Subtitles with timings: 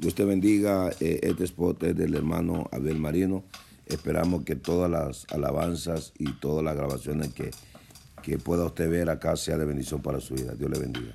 [0.00, 0.90] Dios te bendiga.
[0.98, 3.44] Eh, este spot es del hermano Abel Marino.
[3.84, 7.50] Esperamos que todas las alabanzas y todas las grabaciones que,
[8.22, 10.54] que pueda usted ver acá sea de bendición para su vida.
[10.54, 11.14] Dios le bendiga.